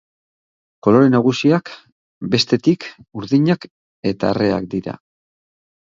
[0.87, 1.71] Kolore nagusiak,
[2.37, 2.89] bestetik,
[3.23, 3.71] urdinak
[4.15, 5.03] eta arreak dira.